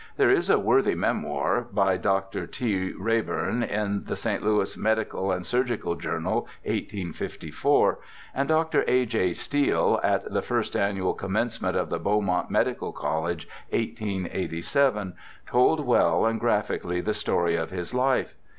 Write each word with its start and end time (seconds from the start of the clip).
There 0.17 0.31
is 0.31 0.49
a 0.49 0.57
worthy 0.57 0.95
memoir 0.95 1.67
by 1.71 1.95
Dr. 1.97 2.47
T. 2.47 2.91
Rey 2.97 3.21
burn 3.21 3.61
in 3.61 4.05
the 4.05 4.15
St. 4.15 4.41
Louis 4.41 4.75
Medical 4.75 5.31
and 5.31 5.45
Surgical 5.45 5.93
Journal, 5.93 6.47
1854, 6.63 7.99
and 8.33 8.47
Dr. 8.49 8.83
A. 8.87 9.05
J. 9.05 9.31
Steele, 9.33 9.99
at 10.03 10.33
the 10.33 10.41
first 10.41 10.75
annual 10.75 11.13
commencement 11.13 11.77
of 11.77 11.91
the 11.91 11.99
Beaumont 11.99 12.49
Medical 12.49 12.91
College, 12.91 13.47
1887, 13.69 15.13
told 15.45 15.85
well 15.85 16.25
and 16.25 16.39
graphically 16.39 16.99
the 16.99 17.13
story 17.13 17.55
of 17.55 17.69
his 17.69 17.93
life. 17.93 18.33